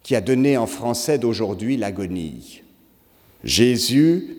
qui 0.04 0.16
a 0.16 0.22
donné 0.22 0.58
en 0.58 0.68
français 0.68 1.18
d'aujourd'hui 1.18 1.78
l'agonie. 1.78 2.64
Jésus 3.44 4.38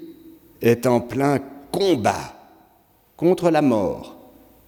est 0.60 0.86
en 0.86 1.00
plein 1.00 1.40
combat 1.70 2.36
contre 3.16 3.50
la 3.50 3.62
mort, 3.62 4.16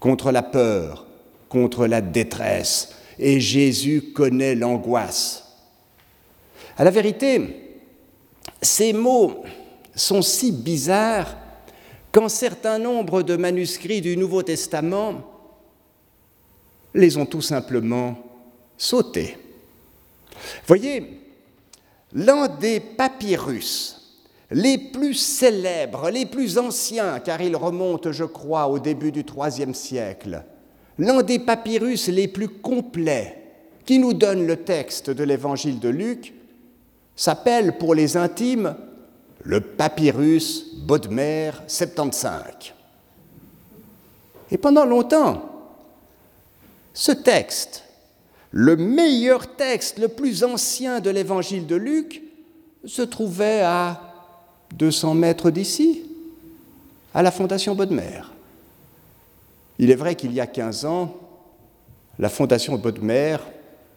contre 0.01 0.31
la 0.31 0.43
peur, 0.43 1.07
contre 1.49 1.87
la 1.87 2.01
détresse, 2.01 2.95
et 3.19 3.41
Jésus 3.41 4.13
connaît 4.15 4.55
l'angoisse. 4.55 5.45
À 6.77 6.85
la 6.85 6.91
vérité, 6.91 7.79
ces 8.61 8.93
mots 8.93 9.45
sont 9.95 10.23
si 10.23 10.51
bizarres 10.51 11.37
qu'un 12.11 12.29
certain 12.29 12.79
nombre 12.79 13.23
de 13.23 13.37
manuscrits 13.37 14.01
du 14.01 14.17
Nouveau 14.17 14.43
Testament 14.43 15.23
les 16.95 17.17
ont 17.17 17.27
tout 17.27 17.43
simplement 17.43 18.17
sautés. 18.79 19.37
Voyez, 20.67 21.21
l'un 22.13 22.49
des 22.49 22.81
papyrus 22.81 24.01
les 24.51 24.79
plus 24.79 25.15
célèbres, 25.15 26.11
les 26.11 26.27
plus 26.27 26.59
anciens, 26.59 27.19
car 27.19 27.41
ils 27.41 27.57
remontent, 27.57 28.13
je 28.13 28.25
crois, 28.25 28.69
au 28.69 28.79
début 28.79 29.11
du 29.11 29.25
IIIe 29.37 29.75
siècle, 29.75 30.45
l'un 30.99 31.23
des 31.23 31.39
papyrus 31.39 32.09
les 32.09 32.29
plus 32.29 32.49
complets 32.49 33.41
qui 33.85 33.99
nous 33.99 34.15
donne 34.15 34.47
le 34.47 34.57
texte 34.57 35.11
de 35.11 35.25
l'évangile 35.25 35.81
de 35.81 35.89
Luc 35.89 36.35
s'appelle 37.17 37.79
pour 37.79 37.95
les 37.95 38.17
intimes 38.17 38.75
le 39.43 39.61
papyrus 39.61 40.75
Bodmer 40.77 41.51
75. 41.67 42.73
Et 44.51 44.59
pendant 44.59 44.85
longtemps, 44.85 45.51
ce 46.93 47.13
texte, 47.13 47.84
le 48.57 48.77
meilleur 48.77 49.57
texte, 49.57 49.99
le 49.99 50.07
plus 50.07 50.45
ancien 50.45 51.01
de 51.01 51.11
l'évangile 51.11 51.67
de 51.67 51.75
Luc, 51.75 52.23
se 52.85 53.03
trouvait 53.03 53.62
à 53.62 54.01
200 54.77 55.14
mètres 55.14 55.51
d'ici, 55.51 56.05
à 57.12 57.25
la 57.25 57.33
Fondation 57.33 57.75
Bodmer. 57.75 58.21
Il 59.81 59.90
est 59.90 59.97
vrai 59.97 60.14
qu'il 60.14 60.33
y 60.33 60.40
a 60.40 60.47
15 60.47 60.85
ans, 60.85 61.17
la 62.21 62.29
Fondation 62.29 62.79
Bodmer 62.79 63.38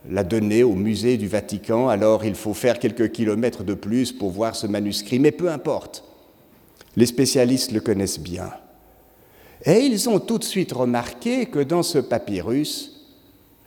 l'a 0.10 0.24
donné 0.24 0.64
au 0.64 0.74
musée 0.74 1.18
du 1.18 1.28
Vatican, 1.28 1.88
alors 1.88 2.26
il 2.26 2.34
faut 2.34 2.56
faire 2.56 2.80
quelques 2.80 3.12
kilomètres 3.12 3.64
de 3.64 3.76
plus 3.76 4.12
pour 4.12 4.32
voir 4.32 4.56
ce 4.56 4.66
manuscrit, 4.66 5.20
mais 5.20 5.32
peu 5.32 5.52
importe. 5.52 6.04
Les 6.96 7.06
spécialistes 7.06 7.74
le 7.74 7.80
connaissent 7.80 8.20
bien. 8.20 8.50
Et 9.66 9.82
ils 9.82 10.10
ont 10.10 10.20
tout 10.20 10.40
de 10.40 10.44
suite 10.44 10.72
remarqué 10.72 11.46
que 11.46 11.60
dans 11.60 11.84
ce 11.84 12.00
papyrus, 12.00 12.97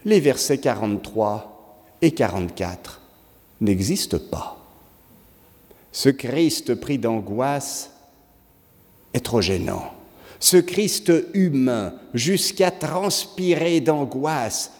les 0.04 0.20
versets 0.20 0.58
43 0.58 1.96
et 2.02 2.12
44 2.12 3.00
n'existent 3.60 4.18
pas. 4.30 4.56
Ce 5.92 6.08
Christ 6.08 6.74
pris 6.74 6.98
d'angoisse 6.98 7.90
est 9.12 9.24
trop 9.24 9.40
gênant. 9.40 9.92
Ce 10.38 10.56
Christ 10.56 11.12
humain, 11.34 11.94
jusqu'à 12.14 12.70
transpirer 12.70 13.80
d'angoisse, 13.80 14.72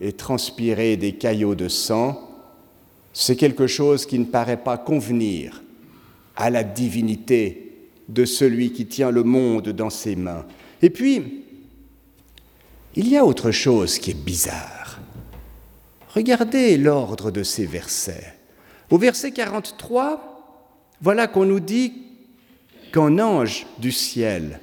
et 0.00 0.12
transpirer 0.12 0.96
des 0.96 1.12
caillots 1.12 1.54
de 1.54 1.68
sang, 1.68 2.28
c'est 3.12 3.36
quelque 3.36 3.66
chose 3.66 4.06
qui 4.06 4.18
ne 4.18 4.24
paraît 4.24 4.62
pas 4.62 4.78
convenir 4.78 5.62
à 6.36 6.48
la 6.48 6.64
divinité 6.64 7.72
de 8.08 8.24
celui 8.24 8.72
qui 8.72 8.86
tient 8.86 9.10
le 9.10 9.24
monde 9.24 9.68
dans 9.70 9.90
ses 9.90 10.16
mains. 10.16 10.46
Et 10.80 10.90
puis, 10.90 11.44
il 12.96 13.08
y 13.08 13.16
a 13.16 13.24
autre 13.24 13.50
chose 13.50 13.98
qui 13.98 14.10
est 14.10 14.14
bizarre. 14.14 14.98
Regardez 16.14 16.76
l'ordre 16.76 17.30
de 17.30 17.42
ces 17.42 17.66
versets. 17.66 18.34
Au 18.90 18.98
verset 18.98 19.30
43, 19.30 20.58
voilà 21.00 21.28
qu'on 21.28 21.44
nous 21.44 21.60
dit 21.60 21.92
qu'un 22.92 23.18
ange 23.20 23.66
du 23.78 23.92
ciel 23.92 24.58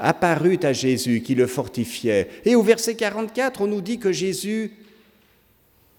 apparut 0.00 0.58
à 0.62 0.72
Jésus 0.72 1.22
qui 1.22 1.34
le 1.34 1.46
fortifiait. 1.46 2.28
Et 2.44 2.56
au 2.56 2.62
verset 2.62 2.96
44, 2.96 3.60
on 3.62 3.66
nous 3.68 3.80
dit 3.80 3.98
que 3.98 4.12
Jésus 4.12 4.72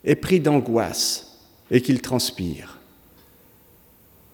est 0.03 0.15
pris 0.15 0.39
d'angoisse 0.39 1.39
et 1.71 1.81
qu'il 1.81 2.01
transpire. 2.01 2.79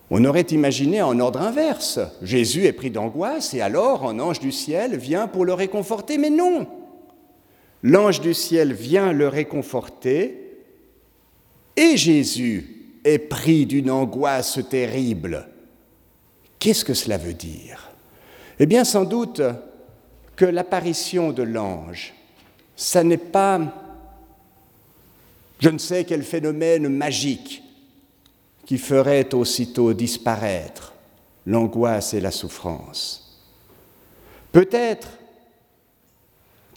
On 0.10 0.24
aurait 0.26 0.42
imaginé 0.42 1.02
en 1.02 1.20
ordre 1.20 1.42
inverse. 1.42 2.00
Jésus 2.22 2.66
est 2.66 2.74
pris 2.74 2.92
d'angoisse 2.92 3.54
et 3.54 3.62
alors 3.62 4.08
un 4.08 4.20
ange 4.20 4.40
du 4.40 4.52
ciel 4.52 4.98
vient 4.98 5.28
pour 5.28 5.46
le 5.46 5.54
réconforter, 5.54 6.18
mais 6.18 6.30
non. 6.30 6.68
L'ange 7.88 8.20
du 8.20 8.34
ciel 8.34 8.74
vient 8.74 9.14
le 9.14 9.28
réconforter 9.28 10.58
et 11.76 11.96
Jésus 11.96 12.98
est 13.04 13.20
pris 13.20 13.68
d'une 13.68 13.92
angoisse 13.92 14.58
terrible. 14.68 15.48
Qu'est-ce 16.58 16.84
que 16.84 16.96
cela 16.96 17.20
veut 17.20 17.36
dire? 17.36 17.92
Eh 18.58 18.66
bien, 18.66 18.86
sans 18.86 19.04
doute 19.04 19.40
que 20.36 20.46
l'apparition 20.46 21.32
de 21.32 21.44
l'ange, 21.44 22.16
ça 22.76 23.04
n'est 23.04 23.18
pas 23.18 23.62
je 25.60 25.70
ne 25.70 25.78
sais 25.78 26.06
quel 26.06 26.24
phénomène 26.24 26.90
magique 26.90 27.62
qui 28.66 28.80
ferait 28.80 29.32
aussitôt 29.36 29.94
disparaître 29.94 30.94
l'angoisse 31.46 32.16
et 32.16 32.20
la 32.20 32.32
souffrance. 32.32 33.40
Peut-être 34.52 35.08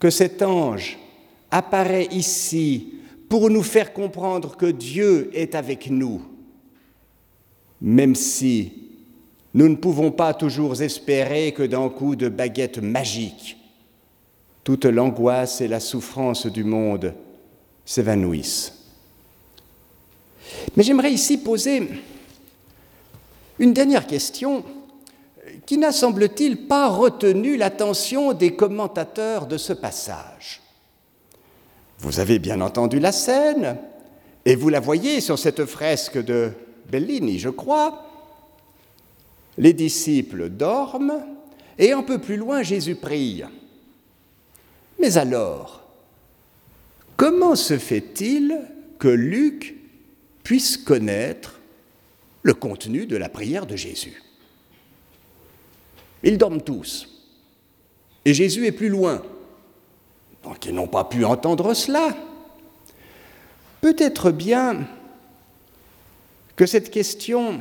que 0.00 0.10
cet 0.10 0.42
ange 0.42 0.98
apparaît 1.50 2.08
ici 2.10 2.94
pour 3.28 3.50
nous 3.50 3.62
faire 3.62 3.92
comprendre 3.92 4.56
que 4.56 4.66
Dieu 4.66 5.30
est 5.34 5.54
avec 5.54 5.90
nous, 5.90 6.22
même 7.80 8.14
si 8.14 8.72
nous 9.54 9.68
ne 9.68 9.76
pouvons 9.76 10.10
pas 10.10 10.34
toujours 10.34 10.80
espérer 10.80 11.52
que 11.52 11.62
d'un 11.62 11.88
coup 11.88 12.16
de 12.16 12.28
baguette 12.28 12.78
magique, 12.78 13.56
toute 14.64 14.84
l'angoisse 14.84 15.60
et 15.60 15.68
la 15.68 15.80
souffrance 15.80 16.46
du 16.46 16.64
monde 16.64 17.14
s'évanouissent. 17.84 18.74
Mais 20.76 20.82
j'aimerais 20.82 21.12
ici 21.12 21.38
poser 21.38 21.88
une 23.58 23.72
dernière 23.72 24.06
question 24.06 24.64
qui 25.68 25.76
n'a, 25.76 25.92
semble-t-il, 25.92 26.66
pas 26.66 26.88
retenu 26.88 27.58
l'attention 27.58 28.32
des 28.32 28.56
commentateurs 28.56 29.46
de 29.46 29.58
ce 29.58 29.74
passage. 29.74 30.62
Vous 31.98 32.20
avez 32.20 32.38
bien 32.38 32.62
entendu 32.62 32.98
la 32.98 33.12
scène, 33.12 33.76
et 34.46 34.56
vous 34.56 34.70
la 34.70 34.80
voyez 34.80 35.20
sur 35.20 35.38
cette 35.38 35.66
fresque 35.66 36.24
de 36.24 36.52
Bellini, 36.90 37.38
je 37.38 37.50
crois, 37.50 38.06
les 39.58 39.74
disciples 39.74 40.48
dorment 40.48 41.22
et 41.78 41.92
un 41.92 42.02
peu 42.02 42.18
plus 42.18 42.38
loin 42.38 42.62
Jésus 42.62 42.94
prie. 42.94 43.42
Mais 44.98 45.18
alors, 45.18 45.82
comment 47.18 47.56
se 47.56 47.76
fait-il 47.76 48.58
que 48.98 49.08
Luc 49.08 49.76
puisse 50.44 50.78
connaître 50.78 51.60
le 52.40 52.54
contenu 52.54 53.04
de 53.04 53.18
la 53.18 53.28
prière 53.28 53.66
de 53.66 53.76
Jésus? 53.76 54.22
Ils 56.22 56.38
dorment 56.38 56.62
tous. 56.62 57.08
Et 58.24 58.34
Jésus 58.34 58.66
est 58.66 58.72
plus 58.72 58.88
loin. 58.88 59.22
Donc 60.42 60.66
ils 60.66 60.74
n'ont 60.74 60.88
pas 60.88 61.04
pu 61.04 61.24
entendre 61.24 61.74
cela. 61.74 62.16
Peut-être 63.80 64.30
bien 64.30 64.86
que 66.56 66.66
cette 66.66 66.90
question 66.90 67.60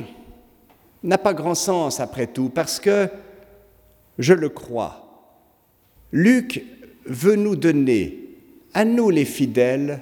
n'a 1.04 1.18
pas 1.18 1.34
grand 1.34 1.56
sens 1.56 2.00
après 2.00 2.28
tout, 2.28 2.50
parce 2.50 2.80
que, 2.80 3.08
je 4.18 4.34
le 4.34 4.50
crois, 4.50 5.34
Luc 6.12 6.66
veut 7.06 7.36
nous 7.36 7.56
donner, 7.56 8.18
à 8.74 8.84
nous 8.86 9.10
les 9.10 9.26
fidèles, 9.26 10.02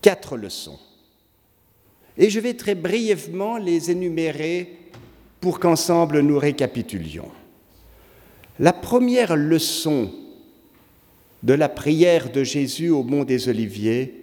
quatre 0.00 0.36
leçons. 0.36 0.78
Et 2.16 2.30
je 2.30 2.40
vais 2.40 2.54
très 2.54 2.74
brièvement 2.74 3.58
les 3.58 3.90
énumérer 3.90 4.78
pour 5.40 5.60
qu'ensemble 5.60 6.20
nous 6.20 6.38
récapitulions. 6.38 7.30
La 8.58 8.72
première 8.72 9.36
leçon 9.36 10.10
de 11.42 11.54
la 11.54 11.68
prière 11.68 12.30
de 12.30 12.44
Jésus 12.44 12.90
au 12.90 13.02
mont 13.02 13.24
des 13.24 13.48
Oliviers 13.48 14.22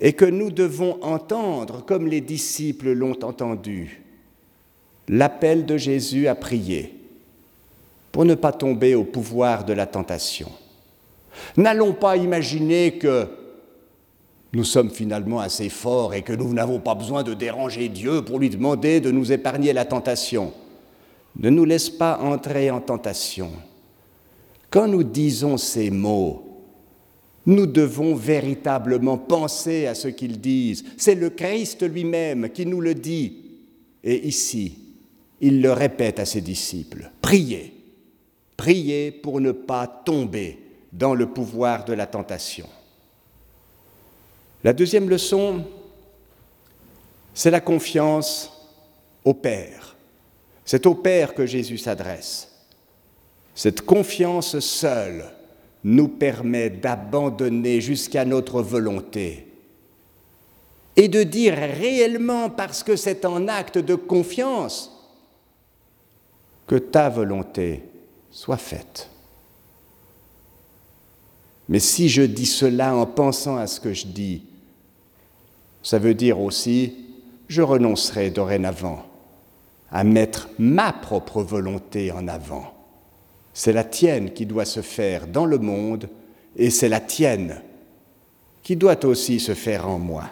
est 0.00 0.12
que 0.12 0.24
nous 0.24 0.50
devons 0.50 1.02
entendre, 1.02 1.84
comme 1.84 2.06
les 2.06 2.20
disciples 2.20 2.92
l'ont 2.92 3.18
entendu, 3.24 4.02
l'appel 5.08 5.66
de 5.66 5.76
Jésus 5.76 6.28
à 6.28 6.34
prier 6.34 6.94
pour 8.12 8.24
ne 8.24 8.34
pas 8.34 8.52
tomber 8.52 8.94
au 8.94 9.04
pouvoir 9.04 9.64
de 9.64 9.72
la 9.72 9.86
tentation. 9.86 10.50
N'allons 11.56 11.92
pas 11.92 12.16
imaginer 12.16 12.98
que 12.98 13.26
nous 14.52 14.64
sommes 14.64 14.90
finalement 14.90 15.40
assez 15.40 15.68
forts 15.68 16.14
et 16.14 16.22
que 16.22 16.32
nous 16.32 16.52
n'avons 16.54 16.80
pas 16.80 16.94
besoin 16.94 17.22
de 17.22 17.34
déranger 17.34 17.88
Dieu 17.88 18.22
pour 18.22 18.38
lui 18.38 18.50
demander 18.50 19.00
de 19.00 19.10
nous 19.10 19.30
épargner 19.30 19.72
la 19.72 19.84
tentation. 19.84 20.52
Ne 21.38 21.50
nous 21.50 21.64
laisse 21.64 21.90
pas 21.90 22.18
entrer 22.18 22.70
en 22.70 22.80
tentation. 22.80 23.52
Quand 24.70 24.88
nous 24.88 25.04
disons 25.04 25.56
ces 25.56 25.90
mots, 25.90 26.44
nous 27.46 27.66
devons 27.66 28.14
véritablement 28.14 29.16
penser 29.16 29.86
à 29.86 29.94
ce 29.94 30.08
qu'ils 30.08 30.40
disent. 30.40 30.84
C'est 30.98 31.14
le 31.14 31.30
Christ 31.30 31.88
lui-même 31.88 32.50
qui 32.50 32.66
nous 32.66 32.80
le 32.80 32.94
dit. 32.94 33.36
Et 34.04 34.26
ici, 34.26 34.78
il 35.40 35.62
le 35.62 35.72
répète 35.72 36.18
à 36.18 36.24
ses 36.24 36.40
disciples, 36.40 37.10
priez, 37.22 37.72
priez 38.56 39.10
pour 39.12 39.40
ne 39.40 39.52
pas 39.52 39.86
tomber 39.86 40.58
dans 40.92 41.14
le 41.14 41.28
pouvoir 41.28 41.84
de 41.84 41.92
la 41.92 42.06
tentation. 42.06 42.66
La 44.64 44.72
deuxième 44.72 45.08
leçon, 45.08 45.64
c'est 47.32 47.50
la 47.50 47.60
confiance 47.60 48.52
au 49.24 49.34
Père. 49.34 49.96
C'est 50.68 50.84
au 50.84 50.94
Père 50.94 51.32
que 51.32 51.46
Jésus 51.46 51.78
s'adresse. 51.78 52.50
Cette 53.54 53.80
confiance 53.80 54.58
seule 54.58 55.24
nous 55.82 56.08
permet 56.08 56.68
d'abandonner 56.68 57.80
jusqu'à 57.80 58.26
notre 58.26 58.60
volonté 58.60 59.46
et 60.94 61.08
de 61.08 61.22
dire 61.22 61.54
réellement, 61.54 62.50
parce 62.50 62.82
que 62.82 62.96
c'est 62.96 63.24
un 63.24 63.48
acte 63.48 63.78
de 63.78 63.94
confiance, 63.94 64.92
que 66.66 66.76
ta 66.76 67.08
volonté 67.08 67.84
soit 68.30 68.58
faite. 68.58 69.08
Mais 71.70 71.80
si 71.80 72.10
je 72.10 72.20
dis 72.20 72.44
cela 72.44 72.94
en 72.94 73.06
pensant 73.06 73.56
à 73.56 73.66
ce 73.66 73.80
que 73.80 73.94
je 73.94 74.06
dis, 74.06 74.42
ça 75.82 75.98
veut 75.98 76.12
dire 76.12 76.38
aussi, 76.38 77.06
je 77.48 77.62
renoncerai 77.62 78.28
dorénavant 78.28 79.08
à 79.90 80.04
mettre 80.04 80.48
ma 80.58 80.92
propre 80.92 81.42
volonté 81.42 82.12
en 82.12 82.28
avant. 82.28 82.74
C'est 83.54 83.72
la 83.72 83.84
tienne 83.84 84.32
qui 84.32 84.46
doit 84.46 84.64
se 84.64 84.82
faire 84.82 85.26
dans 85.26 85.46
le 85.46 85.58
monde 85.58 86.08
et 86.56 86.70
c'est 86.70 86.88
la 86.88 87.00
tienne 87.00 87.60
qui 88.62 88.76
doit 88.76 89.04
aussi 89.04 89.40
se 89.40 89.54
faire 89.54 89.88
en 89.88 89.98
moi. 89.98 90.24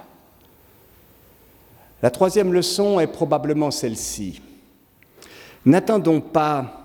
La 2.03 2.11
troisième 2.11 2.53
leçon 2.53 3.01
est 3.01 3.07
probablement 3.07 3.71
celle-ci. 3.71 4.42
N'attendons 5.64 6.21
pas 6.21 6.83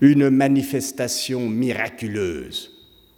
une 0.00 0.30
manifestation 0.30 1.48
miraculeuse, 1.48 2.72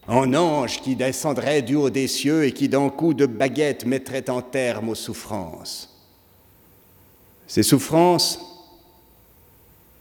un 0.09 0.35
ange 0.35 0.83
qui 0.83 0.97
descendrait 0.97 1.63
du 1.63 1.77
haut 1.77 1.89
des 1.89 2.09
cieux 2.09 2.45
et 2.45 2.53
qui 2.53 2.69
d'un 2.69 2.91
coup 2.91 3.15
de 3.15 3.25
baguette 3.25 3.87
mettrait 3.87 4.29
en 4.29 4.43
terme 4.43 4.91
aux 4.91 4.95
souffrances. 4.95 5.94
Ces 7.47 7.63
souffrances, 7.63 8.41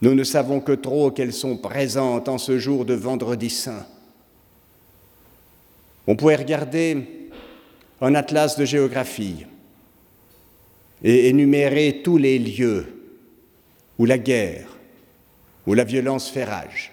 nous 0.00 0.14
ne 0.14 0.24
savons 0.24 0.60
que 0.60 0.72
trop 0.72 1.10
qu'elles 1.10 1.32
sont 1.32 1.56
présentes 1.56 2.28
en 2.28 2.38
ce 2.38 2.58
jour 2.58 2.84
de 2.84 2.94
vendredi 2.94 3.50
saint. 3.50 3.86
On 6.06 6.16
pourrait 6.16 6.36
regarder 6.36 7.30
un 8.00 8.14
atlas 8.14 8.58
de 8.58 8.64
géographie 8.64 9.46
et 11.02 11.28
énumérer 11.28 12.02
tous 12.04 12.18
les 12.18 12.38
lieux 12.38 12.86
où 13.98 14.04
la 14.04 14.18
guerre, 14.18 14.68
où 15.66 15.74
la 15.74 15.84
violence 15.84 16.28
fait 16.28 16.44
rage. 16.44 16.92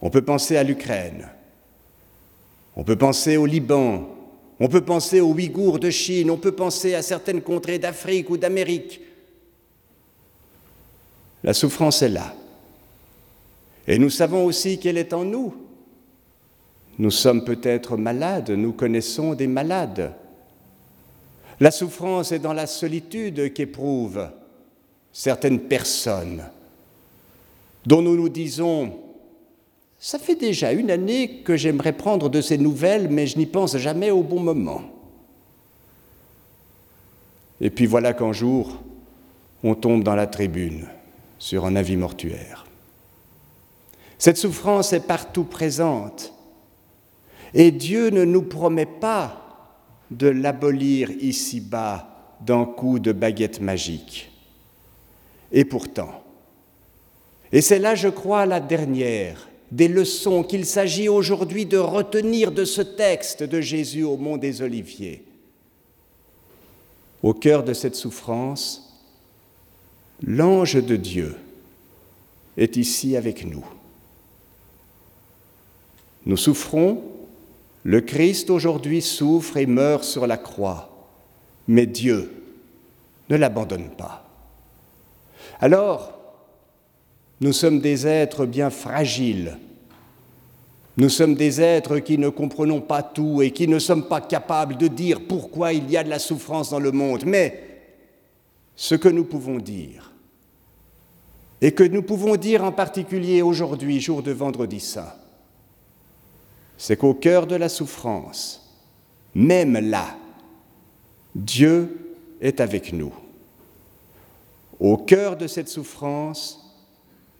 On 0.00 0.10
peut 0.10 0.22
penser 0.22 0.56
à 0.56 0.62
l'Ukraine, 0.62 1.28
on 2.76 2.84
peut 2.84 2.96
penser 2.96 3.36
au 3.36 3.46
Liban, 3.46 4.08
on 4.60 4.68
peut 4.68 4.84
penser 4.84 5.20
aux 5.20 5.32
Ouïghours 5.32 5.78
de 5.78 5.90
Chine, 5.90 6.30
on 6.30 6.36
peut 6.36 6.52
penser 6.52 6.94
à 6.94 7.02
certaines 7.02 7.42
contrées 7.42 7.78
d'Afrique 7.78 8.30
ou 8.30 8.36
d'Amérique. 8.36 9.00
La 11.44 11.54
souffrance 11.54 12.02
est 12.02 12.08
là. 12.08 12.34
Et 13.86 13.98
nous 13.98 14.10
savons 14.10 14.44
aussi 14.44 14.78
qu'elle 14.78 14.98
est 14.98 15.12
en 15.12 15.24
nous. 15.24 15.54
Nous 16.98 17.10
sommes 17.10 17.44
peut-être 17.44 17.96
malades, 17.96 18.50
nous 18.50 18.72
connaissons 18.72 19.34
des 19.34 19.46
malades. 19.46 20.12
La 21.60 21.70
souffrance 21.70 22.32
est 22.32 22.38
dans 22.38 22.52
la 22.52 22.66
solitude 22.66 23.52
qu'éprouvent 23.52 24.28
certaines 25.12 25.60
personnes 25.60 26.44
dont 27.86 28.02
nous 28.02 28.16
nous 28.16 28.28
disons 28.28 28.98
ça 30.00 30.18
fait 30.18 30.36
déjà 30.36 30.72
une 30.72 30.90
année 30.90 31.42
que 31.42 31.56
j'aimerais 31.56 31.92
prendre 31.92 32.28
de 32.28 32.40
ces 32.40 32.56
nouvelles, 32.56 33.08
mais 33.08 33.26
je 33.26 33.36
n'y 33.36 33.46
pense 33.46 33.76
jamais 33.78 34.12
au 34.12 34.22
bon 34.22 34.38
moment. 34.38 34.82
Et 37.60 37.70
puis 37.70 37.86
voilà 37.86 38.12
qu'un 38.12 38.32
jour, 38.32 38.78
on 39.64 39.74
tombe 39.74 40.04
dans 40.04 40.14
la 40.14 40.28
tribune 40.28 40.86
sur 41.38 41.64
un 41.66 41.76
avis 41.76 41.96
mortuaire. 41.96 42.66
Cette 44.18 44.36
souffrance 44.36 44.92
est 44.92 45.06
partout 45.06 45.44
présente. 45.44 46.32
Et 47.54 47.70
Dieu 47.70 48.10
ne 48.10 48.24
nous 48.24 48.42
promet 48.42 48.86
pas 48.86 49.74
de 50.10 50.28
l'abolir 50.28 51.10
ici-bas 51.10 52.36
d'un 52.40 52.64
coup 52.64 52.98
de 52.98 53.12
baguette 53.12 53.60
magique. 53.60 54.30
Et 55.52 55.64
pourtant, 55.64 56.22
et 57.52 57.60
c'est 57.62 57.78
là, 57.78 57.94
je 57.94 58.08
crois, 58.08 58.46
la 58.46 58.60
dernière 58.60 59.48
des 59.70 59.88
leçons 59.88 60.42
qu'il 60.42 60.64
s'agit 60.64 61.08
aujourd'hui 61.08 61.66
de 61.66 61.76
retenir 61.76 62.52
de 62.52 62.64
ce 62.64 62.80
texte 62.80 63.42
de 63.42 63.60
Jésus 63.60 64.02
au 64.02 64.16
mont 64.16 64.38
des 64.38 64.62
Oliviers. 64.62 65.22
Au 67.22 67.34
cœur 67.34 67.64
de 67.64 67.74
cette 67.74 67.94
souffrance, 67.94 68.87
l'ange 70.22 70.74
de 70.74 70.96
Dieu 70.96 71.36
est 72.56 72.76
ici 72.76 73.16
avec 73.16 73.44
nous. 73.44 73.64
Nous 76.26 76.36
souffrons, 76.36 77.02
le 77.84 78.00
Christ 78.00 78.50
aujourd'hui 78.50 79.00
souffre 79.00 79.56
et 79.56 79.66
meurt 79.66 80.04
sur 80.04 80.26
la 80.26 80.36
croix, 80.36 81.08
mais 81.68 81.86
Dieu 81.86 82.30
ne 83.30 83.36
l'abandonne 83.36 83.90
pas. 83.90 84.28
Alors, 85.60 86.18
nous 87.40 87.52
sommes 87.52 87.80
des 87.80 88.06
êtres 88.06 88.46
bien 88.46 88.70
fragiles. 88.70 89.58
Nous 90.96 91.08
sommes 91.08 91.36
des 91.36 91.60
êtres 91.60 92.00
qui 92.00 92.18
ne 92.18 92.28
comprenons 92.28 92.80
pas 92.80 93.02
tout 93.02 93.40
et 93.40 93.52
qui 93.52 93.68
ne 93.68 93.78
sommes 93.78 94.08
pas 94.08 94.20
capables 94.20 94.76
de 94.76 94.88
dire 94.88 95.20
pourquoi 95.28 95.72
il 95.72 95.88
y 95.88 95.96
a 95.96 96.02
de 96.02 96.10
la 96.10 96.18
souffrance 96.18 96.70
dans 96.70 96.80
le 96.80 96.90
monde. 96.90 97.22
Mais 97.24 97.77
ce 98.78 98.94
que 98.94 99.08
nous 99.08 99.24
pouvons 99.24 99.58
dire, 99.58 100.12
et 101.60 101.72
que 101.72 101.82
nous 101.82 102.00
pouvons 102.00 102.36
dire 102.36 102.62
en 102.62 102.70
particulier 102.70 103.42
aujourd'hui, 103.42 104.00
jour 104.00 104.22
de 104.22 104.30
vendredi 104.30 104.78
saint, 104.78 105.12
c'est 106.76 106.96
qu'au 106.96 107.12
cœur 107.12 107.48
de 107.48 107.56
la 107.56 107.68
souffrance, 107.68 108.72
même 109.34 109.76
là, 109.90 110.16
Dieu 111.34 112.14
est 112.40 112.60
avec 112.60 112.92
nous. 112.92 113.12
Au 114.78 114.96
cœur 114.96 115.36
de 115.36 115.48
cette 115.48 115.68
souffrance, 115.68 116.64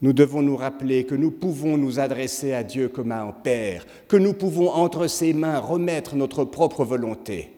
nous 0.03 0.12
devons 0.12 0.42
nous 0.42 0.57
rappeler 0.57 1.05
que 1.05 1.14
nous 1.14 1.31
pouvons 1.31 1.79
nous 1.79 2.01
adresser 2.01 2.53
à 2.53 2.64
Dieu 2.64 2.88
comme 2.88 3.12
à 3.12 3.22
un 3.22 3.31
Père, 3.31 3.87
que 4.09 4.16
nous 4.16 4.33
pouvons 4.33 4.70
entre 4.70 5.07
ses 5.07 5.33
mains 5.35 5.61
remettre 5.61 6.16
notre 6.16 6.44
propre 6.44 6.85
volonté. 6.85 7.53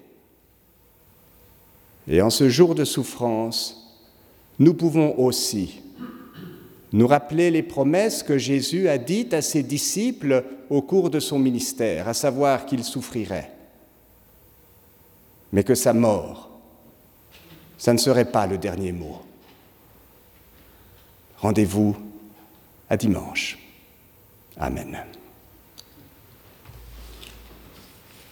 Et 2.11 2.20
en 2.23 2.29
ce 2.29 2.49
jour 2.49 2.75
de 2.75 2.85
souffrance, 2.85 3.96
nous 4.59 4.75
pouvons 4.75 5.16
aussi 5.18 5.81
nous 6.92 7.07
rappeler 7.07 7.53
les 7.53 7.62
promesses 7.62 8.25
que 8.25 8.37
Jésus 8.37 8.88
a 8.88 8.99
dites 8.99 9.33
à 9.33 9.42
ses 9.42 9.62
disciples 9.62 10.44
au 10.68 10.83
cours 10.83 11.09
de 11.09 11.20
son 11.20 11.38
ministère, 11.38 12.09
à 12.09 12.14
savoir 12.14 12.66
qu'il 12.66 12.83
souffrirait, 12.83 13.53
mais 15.53 15.62
que 15.62 15.77
sa 15.77 15.92
mort, 15.92 16.51
ça 17.79 17.92
ne 17.92 17.99
serait 17.99 18.31
pas 18.31 18.49
le 18.49 18.59
dernier 18.59 18.90
mot. 18.90 19.20
Rendez-vous 21.38 21.96
à 22.90 22.96
dimanche. 22.96 23.57
Amen. 24.57 24.99